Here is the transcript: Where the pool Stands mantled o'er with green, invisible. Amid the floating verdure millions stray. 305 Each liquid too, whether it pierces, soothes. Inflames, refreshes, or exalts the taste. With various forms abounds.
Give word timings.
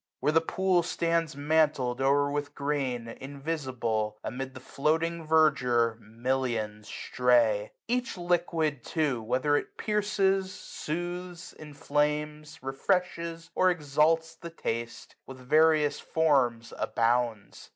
Where 0.19 0.31
the 0.31 0.41
pool 0.41 0.81
Stands 0.81 1.35
mantled 1.35 2.01
o'er 2.01 2.31
with 2.31 2.55
green, 2.55 3.07
invisible. 3.07 4.17
Amid 4.23 4.55
the 4.55 4.59
floating 4.59 5.27
verdure 5.27 5.99
millions 5.99 6.87
stray. 6.87 7.73
305 7.85 7.85
Each 7.87 8.17
liquid 8.17 8.83
too, 8.83 9.21
whether 9.21 9.55
it 9.55 9.77
pierces, 9.77 10.51
soothes. 10.51 11.53
Inflames, 11.53 12.57
refreshes, 12.63 13.51
or 13.53 13.69
exalts 13.69 14.33
the 14.33 14.49
taste. 14.49 15.17
With 15.27 15.37
various 15.37 15.99
forms 15.99 16.73
abounds. 16.79 17.69